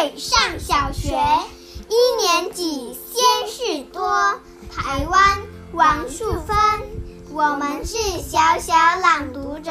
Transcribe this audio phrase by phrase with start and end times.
[0.00, 1.10] 伟上小学
[1.90, 4.40] 一年级先事多，
[4.72, 5.38] 台湾
[5.74, 6.56] 王树芬。
[7.30, 9.70] 我们是小小朗读者，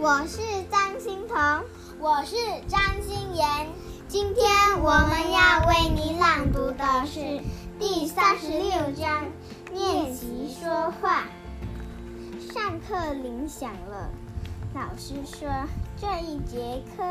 [0.00, 0.38] 我是
[0.70, 1.64] 张欣彤，
[1.98, 2.34] 我是
[2.66, 3.68] 张欣妍。
[4.08, 7.42] 今天我们要为你朗读的是
[7.78, 9.26] 第三十六章
[9.70, 11.24] 练习说话。
[12.54, 14.08] 上课铃响了，
[14.74, 15.46] 老师说
[16.00, 17.04] 这一节课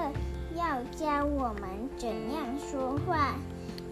[0.56, 3.36] 要教我们怎样说话。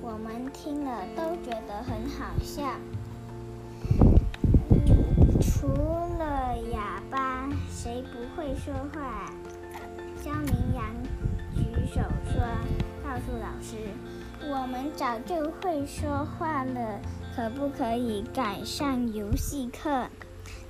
[0.02, 2.63] 我们听了都觉得很好笑。
[5.41, 5.67] 除
[6.17, 9.30] 了哑巴，谁不会说话？
[10.22, 10.86] 肖明阳
[11.53, 12.41] 举手说
[13.03, 13.75] ：“告诉老师，
[14.50, 17.00] 我们早就会说话了，
[17.36, 20.08] 可不可以改上游戏课？”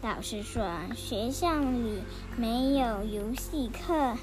[0.01, 0.63] 老师说
[0.95, 2.01] ：“学校里
[2.35, 4.15] 没有游戏课。”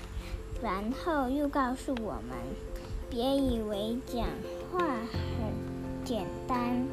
[0.62, 2.36] 然后又告诉我们
[3.08, 4.26] ：“别以为讲
[4.70, 6.86] 话很简单，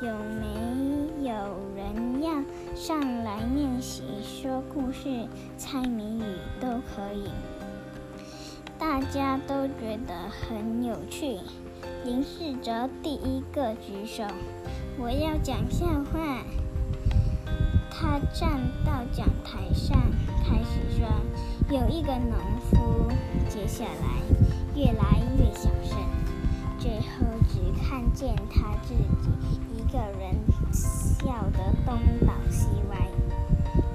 [0.00, 1.34] 有没有
[1.76, 2.32] 人要
[2.74, 7.30] 上来练习说故事、猜谜语都可以？”
[8.78, 11.38] 大家都觉得很有趣。
[12.04, 14.24] 林世哲第一个举手
[14.98, 16.42] ：“我要讲笑话。”
[17.92, 20.00] 他站到讲台上，
[20.42, 21.06] 开始说
[21.70, 22.36] ：“有一个农
[22.70, 23.08] 夫。”
[23.48, 24.22] 接下来
[24.76, 25.98] 越来越小声，
[26.78, 29.30] 最后只看见他自己
[29.74, 30.34] 一个人
[30.72, 32.96] 笑得东倒西歪。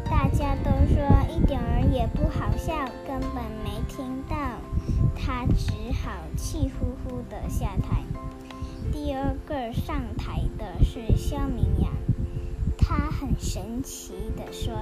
[0.04, 2.74] 大家都说一点儿也不好笑，
[3.08, 4.36] 根本没听到。
[5.16, 5.72] 他只
[6.04, 8.04] 好气呼呼地下台。
[8.92, 11.92] 第二个上台的是肖明阳。
[12.78, 14.74] 他很神奇地说：“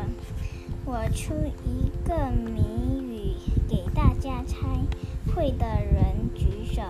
[0.86, 1.34] 我出
[1.66, 3.36] 一个谜语
[3.70, 4.68] 给大家猜，
[5.34, 6.82] 会的人举手。”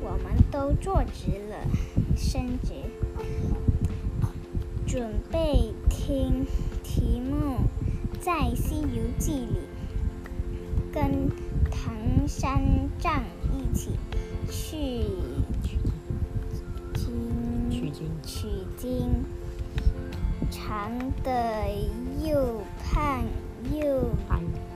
[0.00, 1.56] 我们都坐直了
[2.16, 2.74] 伸直，
[4.86, 6.46] 准备听
[6.82, 7.56] 题目。
[8.20, 9.60] 在《西游记》里，
[10.92, 11.28] 跟
[11.70, 11.94] 唐
[12.28, 12.62] 三
[12.98, 13.92] 藏一起
[14.50, 15.04] 去
[17.70, 19.24] 取经，取经。
[20.50, 20.90] 长
[21.22, 21.64] 的
[22.22, 22.62] 又
[22.92, 23.22] 胖
[23.72, 24.10] 又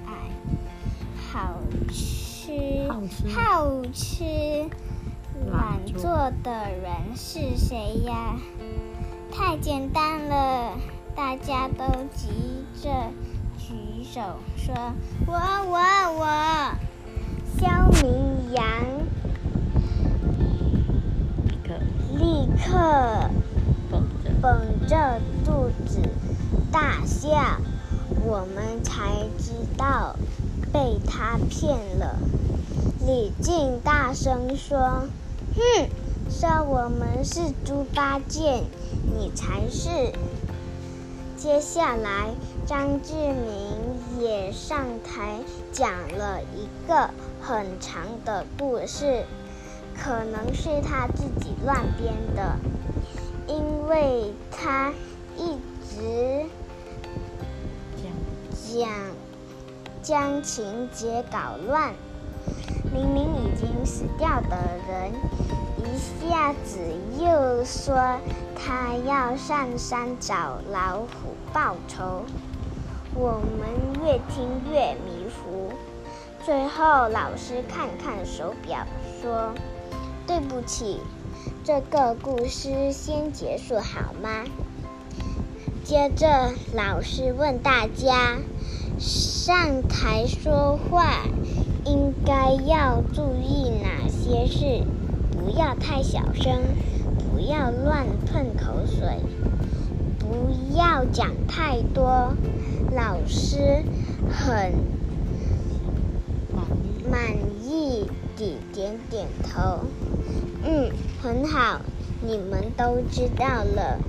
[0.06, 0.30] 矮，
[1.32, 1.60] 好
[1.90, 2.88] 吃。
[3.34, 4.24] 好吃。
[5.50, 8.36] 懒做的人是谁呀？
[9.32, 10.78] 太简单了，
[11.16, 12.88] 大家都急着
[13.58, 14.20] 举手
[14.56, 14.72] 说
[15.26, 15.78] ：“我我
[16.18, 16.74] 我！”
[17.58, 18.64] 肖明阳
[22.16, 23.28] 立刻。
[24.40, 26.02] 绷着肚子
[26.70, 27.30] 大笑，
[28.26, 30.16] 我们才知道
[30.72, 32.16] 被他骗了。
[33.06, 34.78] 李靖大声说
[35.54, 35.88] ：“哼，
[36.30, 38.64] 说我们是猪八戒，
[39.14, 40.12] 你才是。”
[41.36, 42.30] 接下来，
[42.66, 47.10] 张志明也上台讲了一个
[47.42, 49.24] 很长的故事，
[49.94, 52.56] 可能是他自己乱编的。
[53.46, 54.90] 因为他
[55.36, 56.46] 一直
[58.74, 58.90] 讲
[60.02, 61.94] 将情节搞乱，
[62.92, 64.56] 明明已经死掉的
[64.88, 65.12] 人，
[65.78, 66.80] 一下子
[67.20, 67.94] 又说
[68.56, 72.24] 他要上山找老虎报仇，
[73.14, 75.70] 我们越听越迷糊。
[76.44, 78.84] 最后，老师看看手表，
[79.22, 79.54] 说
[80.26, 81.00] ：“对不起。”
[81.62, 84.44] 这个故事先结束好吗？
[85.94, 88.38] 接着，老师问大家：
[88.98, 91.22] 上台说话
[91.84, 94.82] 应该要注意哪些事？
[95.30, 96.62] 不要太小声，
[97.30, 99.20] 不要乱喷口水，
[100.18, 102.34] 不要讲太多。
[102.92, 103.84] 老师
[104.28, 104.72] 很
[107.08, 107.22] 满
[107.62, 109.84] 意地点点头。
[110.64, 110.90] 嗯，
[111.22, 111.80] 很好，
[112.20, 114.00] 你们都知道了。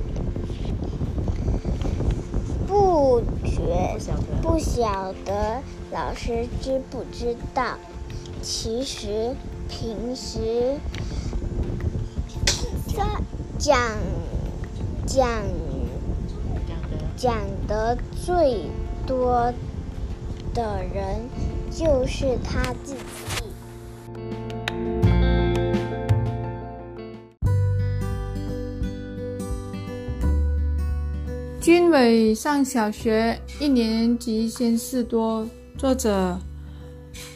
[2.75, 3.97] 不觉
[4.41, 5.61] 不晓得
[5.93, 7.77] 老师知不知道？
[8.41, 9.33] 其实
[9.69, 10.75] 平时
[13.57, 13.79] 讲
[15.07, 15.41] 讲
[17.15, 17.33] 讲
[17.65, 18.65] 的最
[19.07, 19.53] 多
[20.53, 21.29] 的人
[21.71, 23.44] 就是他自己。
[31.65, 35.49] 君伟上小学一年级，先事多。
[35.79, 36.39] 作者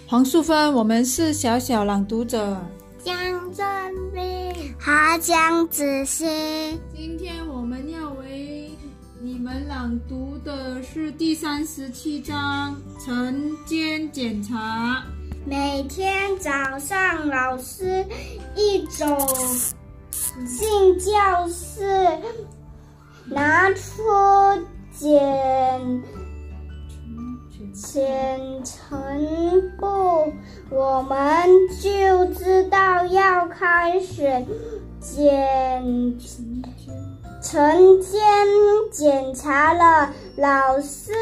[0.06, 0.72] 黄素芬。
[0.72, 2.56] 我们是小小朗读者。
[3.04, 3.16] 江
[3.52, 3.66] 正
[4.14, 6.28] 斌、和江子欣。
[6.96, 8.70] 今天我们要为
[9.20, 15.04] 你们朗读的是第三十七章晨间检查。
[15.44, 18.06] 每天早上，老师
[18.56, 19.08] 一走
[20.46, 22.08] 进教室，
[23.30, 24.04] 拿出
[24.92, 26.04] 检
[27.74, 30.34] 检尘布，
[30.70, 31.48] 我们
[31.82, 34.46] 就知道要开始
[35.00, 36.20] 检
[37.42, 38.22] 晨间
[38.92, 40.14] 检查了。
[40.36, 41.14] 老师。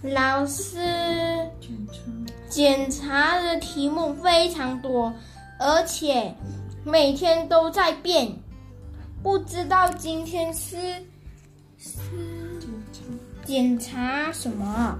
[0.00, 0.78] 老师
[2.48, 5.12] 检查的题目非常多，
[5.58, 6.34] 而且
[6.84, 8.32] 每天都在变，
[9.22, 10.76] 不知道今天是
[11.78, 11.98] 是
[13.44, 14.98] 检查什么？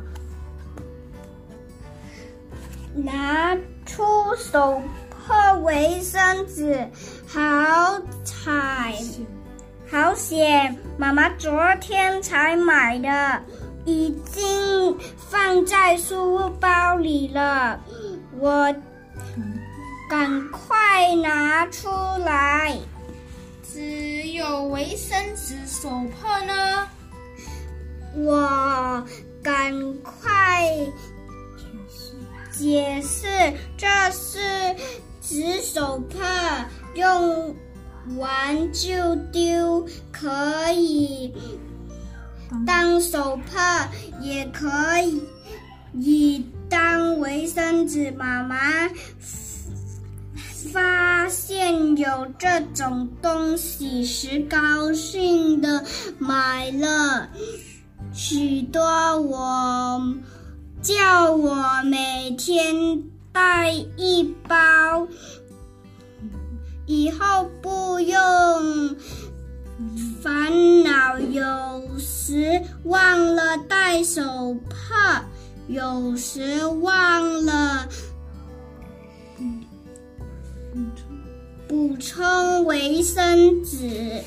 [2.94, 3.56] 拿
[3.86, 4.02] 出
[4.36, 6.88] 手帕卫生纸，
[7.26, 8.94] 好彩，
[9.90, 10.76] 好险！
[10.96, 13.42] 妈妈昨天才买的。
[13.84, 17.80] 已经放在书包里了，
[18.38, 18.74] 我
[20.10, 21.88] 赶快拿出
[22.22, 22.76] 来。
[23.78, 26.88] 只有卫生纸手帕呢？
[28.16, 29.06] 我
[29.40, 29.72] 赶
[30.02, 30.84] 快
[32.50, 33.28] 解释，
[33.76, 34.40] 这是
[35.22, 36.66] 纸手帕，
[36.96, 37.54] 用
[38.16, 41.32] 完就丢，可以。
[42.66, 43.88] 当手帕
[44.20, 45.22] 也可以，
[45.94, 48.10] 以当卫生纸。
[48.10, 48.58] 妈妈
[50.72, 55.84] 发现有这种东西时，高兴的
[56.18, 57.28] 买了
[58.12, 58.82] 许多。
[59.20, 60.00] 我
[60.82, 65.08] 叫我每天带一包，
[66.86, 68.96] 以后不用。
[70.20, 71.42] 烦恼，有
[71.98, 75.22] 时忘了带手帕，
[75.68, 77.88] 有时忘了
[81.68, 84.22] 补充维生纸。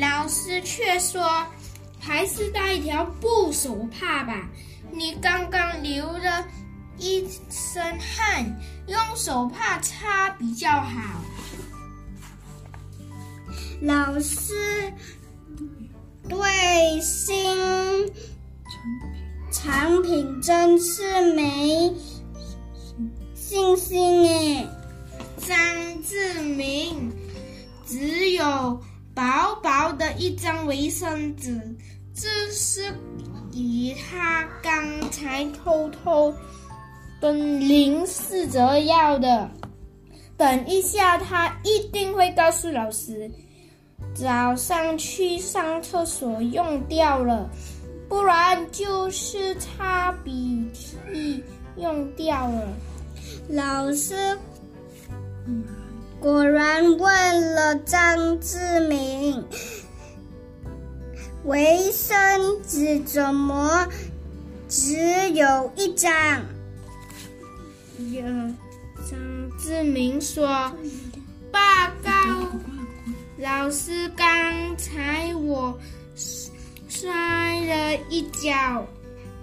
[0.00, 1.46] 老师却说
[2.00, 4.48] ：“还是带一条布手帕吧，
[4.90, 6.44] 你刚刚流了
[6.98, 8.44] 一身汗，
[8.88, 11.20] 用手帕擦比较好。”
[13.82, 14.92] 老师
[16.28, 17.36] 对新
[19.52, 21.94] 产品真是没
[23.34, 24.66] 信心哎。
[25.46, 27.12] 张志明
[27.86, 28.44] 只有
[29.14, 31.60] 薄薄的一张卫生纸，
[32.14, 32.94] 这是
[33.52, 36.34] 以他刚才偷偷
[37.20, 39.50] 跟林世哲要的。
[40.36, 43.30] 等一下，他一定会告诉老师。
[44.14, 47.48] 早上去上厕所用掉了，
[48.08, 51.42] 不然就是擦鼻涕
[51.76, 52.68] 用掉了。
[53.48, 54.36] 老师
[56.20, 59.44] 果然问了张志明
[61.44, 63.86] ：“卫生纸怎么
[64.68, 64.94] 只
[65.30, 66.42] 有一张？”
[68.10, 69.18] 有张
[69.58, 70.46] 志明说
[71.52, 71.60] ：“报
[72.02, 72.10] 告。”
[73.36, 75.78] 老师，刚才我
[76.88, 78.86] 摔了一跤，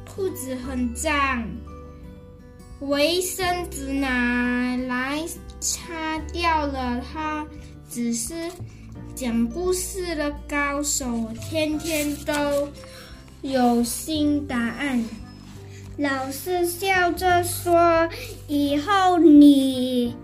[0.07, 1.45] 裤子很脏，
[2.81, 5.23] 卫生纸拿来
[5.59, 7.01] 擦掉了。
[7.01, 7.47] 他
[7.89, 8.51] 只是
[9.15, 12.69] 讲故事的高手，天天都
[13.41, 15.03] 有新答案。
[15.97, 18.09] 老师笑着说
[18.47, 20.15] ：“以后你……”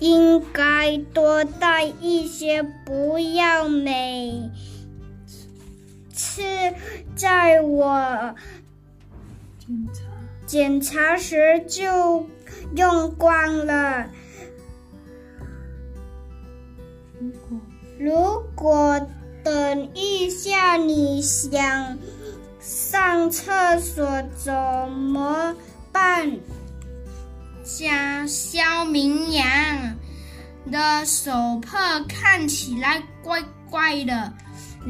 [0.00, 4.50] 应该多带一些，不要每
[6.14, 6.42] 次
[7.14, 8.34] 在我
[9.58, 10.09] 检查
[10.50, 12.26] 检查时就
[12.74, 14.10] 用光了。
[17.96, 19.00] 如果
[19.44, 21.96] 等一下你想
[22.58, 24.04] 上厕所
[24.36, 24.52] 怎
[24.90, 25.54] 么
[25.92, 26.40] 办？
[27.62, 29.44] 像肖明阳
[30.68, 31.30] 的手
[31.62, 33.40] 帕看起来怪
[33.70, 34.32] 怪的，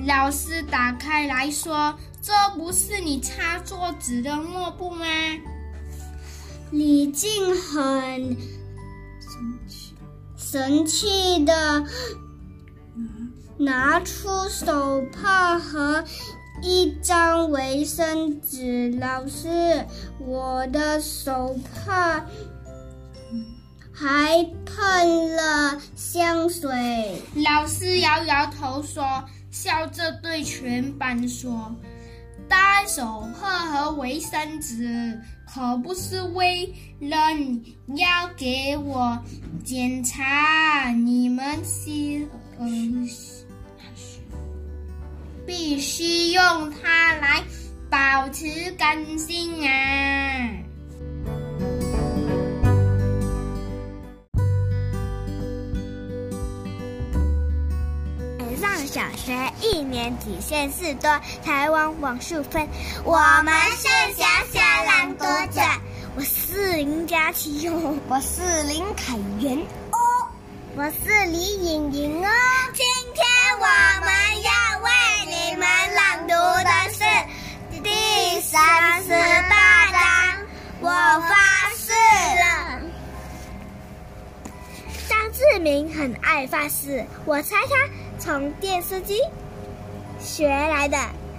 [0.06, 5.04] 老师打开来说：“这不是你擦桌子的抹布吗？”
[6.70, 8.36] 李静很
[9.20, 9.94] 生气，
[10.36, 11.84] 生气的
[13.58, 16.04] 拿出手帕和
[16.62, 18.92] 一张卫生纸。
[19.00, 19.84] 老师，
[20.20, 22.24] 我的手帕
[23.92, 27.20] 还喷了香水。
[27.34, 31.74] 老师摇摇头说，笑着对全班说
[32.48, 35.20] ：“带手帕和卫生纸。”
[35.52, 37.16] 可不是为了
[37.96, 39.18] 要给我
[39.64, 42.24] 检查，你们需
[42.58, 42.66] 呃
[45.44, 47.42] 必须用它来
[47.90, 50.69] 保持干净啊！
[59.30, 61.08] 学一年级，先是多
[61.44, 62.66] 台湾网数分，
[63.04, 65.60] 我们是小小朗读者。
[66.16, 69.56] 我是林佳琪哟，我是林凯源
[69.92, 70.26] 哦，
[70.74, 72.28] 我是李颖颖哦。
[72.74, 72.84] 今
[73.14, 73.24] 天
[73.60, 73.66] 我
[74.04, 74.10] 们
[74.42, 74.90] 要为
[75.26, 76.34] 你们朗读
[76.64, 77.04] 的是
[77.84, 79.10] 第三十
[79.48, 80.00] 八章。
[80.80, 81.92] 我发誓
[82.40, 82.80] 了。
[85.08, 87.88] 张志明很爱发誓，我猜他。
[88.20, 89.18] 从电视机
[90.20, 90.96] 学来的，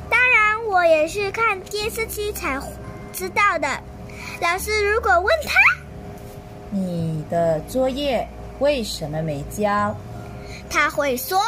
[0.10, 2.60] 当然我也是看电视机才
[3.14, 3.68] 知道的。
[4.42, 5.60] 老师如果问他，
[6.72, 9.96] 你的作业为什么没交？
[10.72, 11.40] 他会说，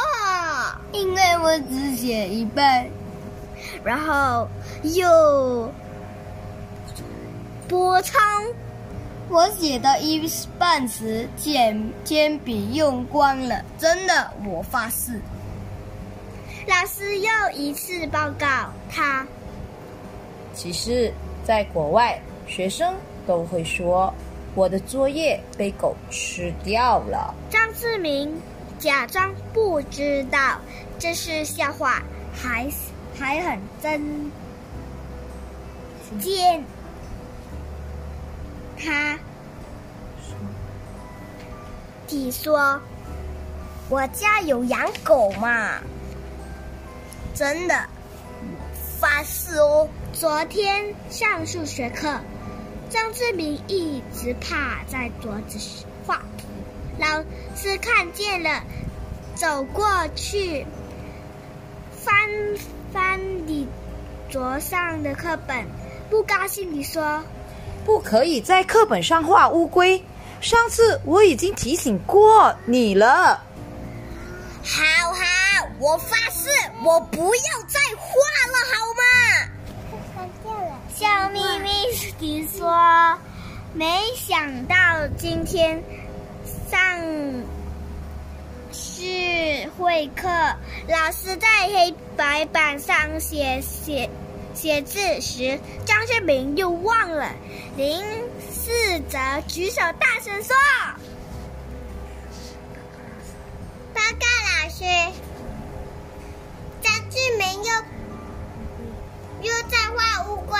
[0.92, 2.86] 因为我只写一半，
[3.82, 4.48] 然后
[4.82, 5.68] 又
[7.66, 8.22] 波长。
[9.34, 15.20] 我写到一半时，铅铅笔用光了，真的，我发誓。
[16.68, 18.46] 老师又一次报告
[18.88, 19.26] 他。
[20.54, 21.12] 其实，
[21.44, 22.94] 在国外，学生
[23.26, 24.14] 都会说
[24.54, 27.34] 我的作业被狗吃掉了。
[27.50, 28.32] 张志明
[28.78, 30.60] 假装不知道
[30.96, 32.00] 这是笑话，
[32.32, 32.70] 还
[33.18, 34.30] 还很真
[36.20, 36.64] 尖。
[38.84, 39.18] 他，
[42.08, 42.78] 你说，
[43.88, 45.78] 我家有养狗嘛？
[47.34, 47.88] 真的，
[49.00, 49.88] 发誓哦。
[50.12, 52.20] 昨天上数学课，
[52.90, 55.58] 张志明一直趴在桌子
[56.06, 56.46] 画图，
[56.98, 57.24] 老
[57.56, 58.62] 师看见了，
[59.34, 60.66] 走过去，
[61.90, 62.14] 翻
[62.92, 63.66] 翻你
[64.28, 65.66] 桌上的课本，
[66.10, 67.24] 不高兴地说。
[67.84, 70.02] 不可以在课本上画乌龟。
[70.40, 73.42] 上次我已经提醒过你了。
[74.62, 76.48] 好好，我发誓，
[76.82, 78.08] 我不要再画
[78.50, 79.02] 了，好吗？
[80.94, 81.70] 笑眯眯
[82.18, 83.18] 地说
[83.74, 84.74] ：“没想到
[85.18, 85.82] 今天
[86.70, 86.78] 上
[88.72, 90.28] 是会课，
[90.88, 94.08] 老师在黑白板上写写。”
[94.64, 97.30] 写字时，张志明又忘了。
[97.76, 98.02] 林
[98.50, 98.70] 四
[99.10, 100.56] 则举手大声说
[103.92, 104.26] ：“报告
[104.62, 104.84] 老师，
[106.80, 107.70] 张志明又
[109.42, 110.58] 又在画乌龟，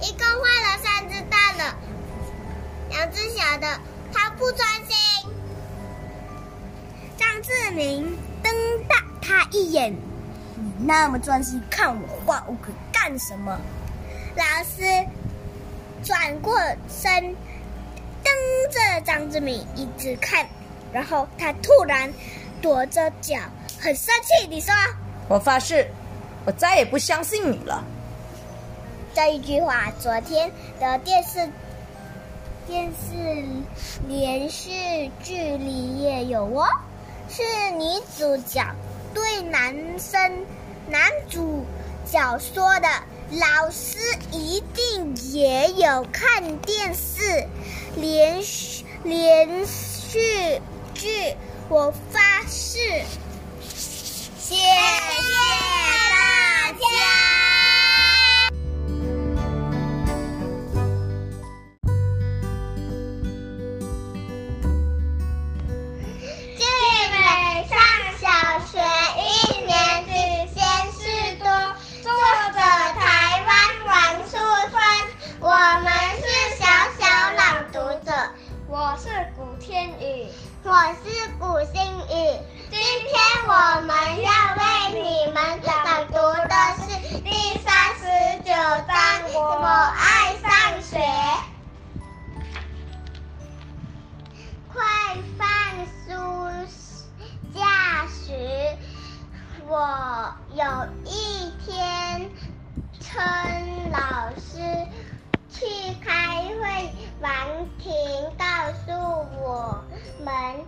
[0.00, 1.74] 一共画了三只大的，
[2.88, 3.78] 两只小的，
[4.14, 5.30] 他不专心。”
[7.20, 8.50] 张志明瞪
[8.88, 9.94] 大他一眼。
[10.56, 13.58] 你那么专心看我画乌龟干什么？
[14.34, 14.82] 老师
[16.02, 17.34] 转过身，
[18.22, 18.32] 瞪
[18.70, 20.46] 着张志明一直看，
[20.92, 22.12] 然后他突然
[22.60, 23.36] 跺着脚，
[23.80, 24.74] 很生气地说
[25.28, 25.86] ：“我发誓，
[26.44, 27.84] 我再也不相信你了。”
[29.14, 31.50] 这一句话，昨天的电视
[32.66, 33.44] 电视
[34.08, 36.66] 连续剧里也有哦，
[37.28, 37.42] 是
[37.72, 37.84] 女
[38.16, 38.64] 主角。
[39.14, 40.46] 对男生、
[40.88, 41.64] 男主
[42.10, 42.88] 角说的，
[43.32, 43.98] 老师
[44.30, 47.46] 一定也有看电视
[47.96, 50.60] 连续连续
[50.94, 51.34] 剧，
[51.68, 53.02] 我发誓。
[54.38, 54.62] 谢谢
[56.10, 57.31] 大家。
[79.42, 80.28] 古天宇。
[80.62, 80.72] 我
[81.02, 82.38] 是古星宇。
[82.70, 83.18] 今天
[83.48, 84.62] 我们要为
[85.02, 86.14] 你们朗读
[86.46, 86.84] 的是
[87.22, 88.52] 第三十九
[88.86, 88.94] 章
[89.34, 89.66] 我
[89.98, 90.96] 爱上学。
[94.72, 94.80] 快
[95.36, 95.44] 放
[96.06, 96.08] 暑
[97.52, 98.76] 假时
[99.66, 100.64] 我有
[101.04, 102.30] 一天
[103.00, 104.86] 趁老师
[105.50, 105.66] 去
[106.00, 107.30] 开会王
[107.78, 107.92] 婷
[108.36, 108.44] 告
[108.84, 108.92] 诉
[109.40, 109.84] 我
[110.24, 110.66] 们，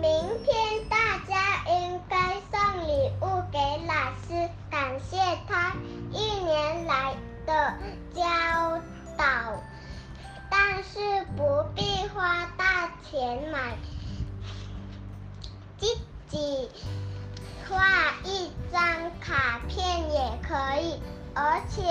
[0.00, 0.02] 明
[0.42, 3.94] 天大家应该送礼物给老
[4.26, 5.16] 师，感谢
[5.48, 5.72] 他
[6.10, 7.14] 一年来
[7.46, 7.74] 的
[8.12, 8.24] 教
[9.16, 9.24] 导，
[10.50, 13.76] 但是不必花大钱买
[15.78, 15.86] 自
[16.28, 16.68] 己
[17.68, 17.78] 画
[18.24, 18.82] 一张
[19.20, 21.00] 卡片也可以，
[21.34, 21.82] 而且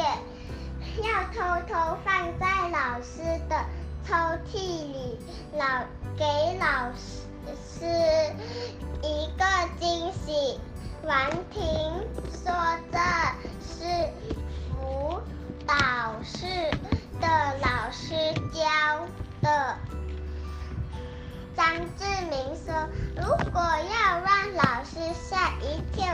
[0.98, 3.66] 要偷偷放在老师的
[4.06, 4.14] 抽
[4.52, 4.58] 屉
[4.92, 5.18] 里，
[5.54, 5.86] 老
[6.18, 6.26] 给
[6.60, 7.86] 老师
[9.02, 9.46] 一个
[9.80, 10.60] 惊喜。
[11.04, 11.64] 王婷
[12.32, 12.54] 说
[12.92, 12.98] 这
[13.60, 14.10] 是
[14.70, 15.20] 辅
[15.66, 15.76] 导
[16.24, 16.46] 室
[17.20, 17.28] 的
[17.62, 18.14] 老师
[18.54, 19.08] 教
[19.42, 19.78] 的。
[21.56, 21.66] 张
[21.98, 26.06] 志明说：“如果要让老师吓一跳，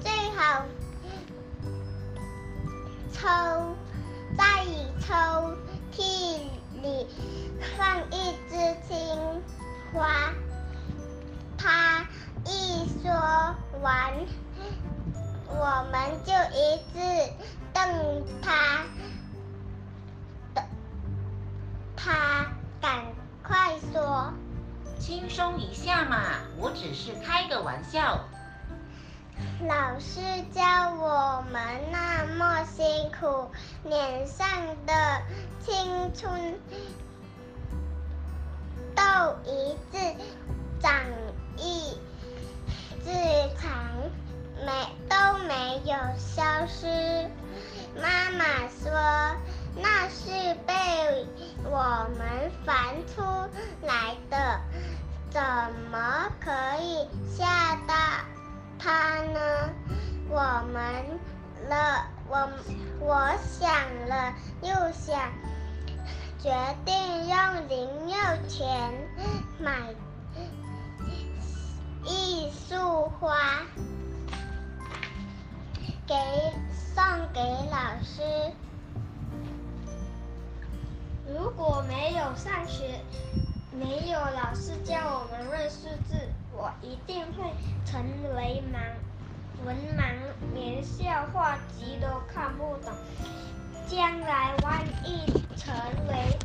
[0.00, 0.64] 最好
[3.12, 3.20] 抽
[4.36, 4.64] 在
[5.00, 5.56] 抽
[5.92, 6.40] 屉
[6.82, 7.06] 里
[7.76, 9.42] 放一支青
[9.94, 10.32] 蛙。”
[11.58, 12.06] 他
[12.44, 13.12] 一说
[13.82, 14.12] 完，
[15.48, 17.32] 我们就一致
[17.72, 18.84] 瞪他，
[20.54, 20.64] 的
[21.94, 22.46] 他
[22.80, 23.04] 赶
[23.42, 24.32] 快说。
[24.98, 26.20] 轻松一下嘛，
[26.58, 28.20] 我只是开个玩笑。
[29.66, 30.20] 老师
[30.52, 30.62] 教
[30.94, 31.60] 我们
[31.90, 33.50] 那么辛苦，
[33.84, 34.46] 脸上
[34.86, 35.22] 的
[35.60, 36.58] 青春
[38.94, 39.02] 痘
[39.44, 39.98] 一直
[40.80, 40.92] 长
[41.56, 41.96] 一
[43.04, 43.10] 直
[43.58, 43.70] 长，
[44.64, 44.72] 没
[45.08, 47.30] 都没有消失。
[47.94, 48.90] 妈妈说
[49.76, 50.74] 那是被
[51.64, 52.74] 我们烦
[53.14, 53.22] 出
[53.86, 54.60] 来的，
[55.30, 55.40] 怎
[55.90, 56.50] 么可
[56.82, 57.94] 以吓到
[58.82, 59.70] 他呢？
[60.28, 60.40] 我
[60.72, 60.82] 们
[61.68, 62.48] 了，我
[62.98, 63.70] 我想
[64.08, 65.30] 了又想，
[66.40, 66.50] 决
[66.84, 68.92] 定用零用钱
[69.60, 69.78] 买
[72.02, 73.60] 一束花
[76.06, 76.14] 给
[76.72, 77.40] 送给
[77.70, 78.52] 老师。
[81.28, 83.00] 如果没有上学，
[83.70, 86.16] 没有老师教我们认识字，
[86.54, 87.50] 我一定会
[87.84, 88.02] 成
[88.34, 88.78] 为盲
[89.64, 90.04] 文盲，
[90.54, 92.92] 连笑话集都看不懂。
[93.86, 95.74] 将来万一成
[96.08, 96.38] 为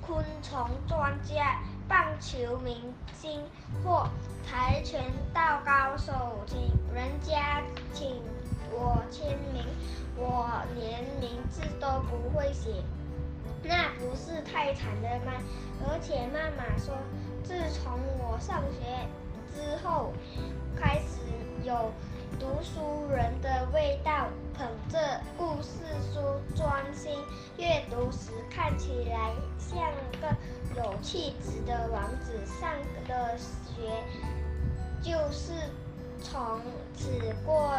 [0.00, 3.40] 昆虫专家、棒球明星
[3.84, 4.08] 或
[4.44, 5.00] 跆拳
[5.32, 6.12] 道高手，
[6.46, 6.58] 请
[6.94, 8.20] 人家请
[8.70, 9.64] 我签名，
[10.16, 12.82] 我连名字都不会写。
[13.62, 15.32] 那不是太惨了吗？
[15.86, 16.94] 而且妈妈说，
[17.44, 19.08] 自从我上学
[19.54, 20.12] 之后，
[20.76, 21.18] 开始
[21.64, 21.92] 有
[22.38, 25.80] 读书人的味道，捧着故事
[26.12, 26.20] 书
[26.56, 27.12] 专心
[27.56, 29.78] 阅读时，看起来像
[30.20, 30.34] 个
[30.76, 32.32] 有气质的王子。
[32.46, 32.70] 上
[33.08, 33.90] 了学，
[35.02, 35.52] 就是
[36.22, 36.60] 从
[36.96, 37.10] 此
[37.44, 37.74] 过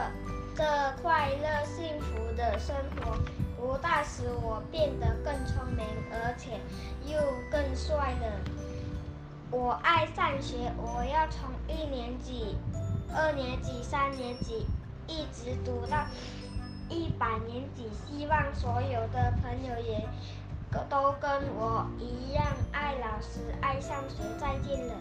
[0.56, 3.17] 着快乐幸福的生活。
[3.56, 6.60] 不但使我变得更聪明，而且
[7.06, 7.17] 又
[7.49, 8.73] 更帅了。
[9.56, 12.58] 我爱上学，我要从一年级、
[13.16, 14.66] 二年级、三年级
[15.06, 16.08] 一直读到
[16.89, 17.88] 一百年级。
[17.94, 20.10] 希望所有的朋友也
[20.89, 24.24] 都跟我一样爱老师、爱上学。
[24.39, 24.96] 再见了。